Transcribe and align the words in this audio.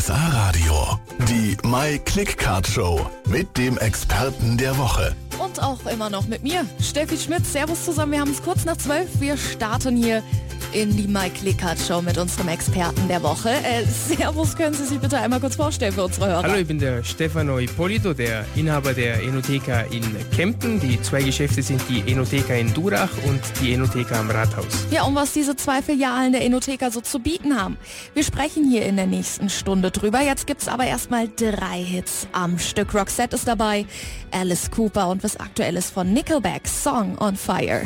RSA 0.00 0.28
Radio. 0.32 0.98
Die 1.28 1.58
My 1.62 1.98
Click 1.98 2.38
Card 2.38 2.66
Show 2.66 3.06
mit 3.26 3.54
dem 3.58 3.76
Experten 3.76 4.56
der 4.56 4.78
Woche. 4.78 5.14
Und 5.38 5.62
auch 5.62 5.84
immer 5.84 6.08
noch 6.08 6.26
mit 6.26 6.42
mir, 6.42 6.64
Steffi 6.80 7.18
Schmidt. 7.18 7.44
Servus 7.44 7.84
zusammen, 7.84 8.12
wir 8.12 8.20
haben 8.20 8.30
es 8.30 8.42
kurz 8.42 8.64
nach 8.64 8.78
zwölf. 8.78 9.08
Wir 9.20 9.36
starten 9.36 9.98
hier 9.98 10.22
in 10.72 10.96
die 10.96 11.08
Mike 11.08 11.44
Lickert 11.44 11.78
Show 11.78 12.00
mit 12.00 12.16
unserem 12.16 12.48
Experten 12.48 13.08
der 13.08 13.22
Woche. 13.22 13.50
Äh, 13.50 13.84
servus, 13.84 14.56
können 14.56 14.74
Sie 14.74 14.84
sich 14.84 14.98
bitte 14.98 15.18
einmal 15.18 15.40
kurz 15.40 15.56
vorstellen 15.56 15.92
für 15.92 16.04
unsere 16.04 16.28
Hörer? 16.28 16.42
Hallo, 16.42 16.54
ich 16.54 16.66
bin 16.66 16.78
der 16.78 17.02
Stefano 17.02 17.58
Ippolito, 17.58 18.14
der 18.14 18.44
Inhaber 18.54 18.94
der 18.94 19.22
Enotheka 19.22 19.80
in 19.90 20.02
Kempten. 20.34 20.78
Die 20.80 21.00
zwei 21.02 21.22
Geschäfte 21.22 21.62
sind 21.62 21.82
die 21.88 22.10
Enotheka 22.10 22.54
in 22.54 22.72
Durach 22.72 23.10
und 23.26 23.40
die 23.60 23.72
Enotheka 23.74 24.20
am 24.20 24.30
Rathaus. 24.30 24.86
Ja, 24.90 25.04
und 25.04 25.14
was 25.14 25.32
diese 25.32 25.56
zwei 25.56 25.82
Filialen 25.82 26.32
der 26.32 26.42
Enotheka 26.42 26.90
so 26.90 27.00
zu 27.00 27.18
bieten 27.18 27.60
haben. 27.60 27.76
Wir 28.14 28.22
sprechen 28.22 28.68
hier 28.68 28.86
in 28.86 28.96
der 28.96 29.06
nächsten 29.06 29.48
Stunde 29.50 29.90
drüber. 29.90 30.20
Jetzt 30.20 30.46
gibt's 30.46 30.68
aber 30.68 30.84
erstmal 30.84 31.28
drei 31.28 31.82
Hits 31.82 32.28
am 32.32 32.58
Stück. 32.58 32.94
Roxette 32.94 33.36
ist 33.36 33.48
dabei, 33.48 33.86
Alice 34.30 34.70
Cooper 34.70 35.08
und 35.08 35.24
was 35.24 35.38
aktuelles 35.38 35.90
von 35.90 36.12
Nickelback, 36.12 36.68
Song 36.68 37.18
on 37.18 37.34
Fire. 37.36 37.82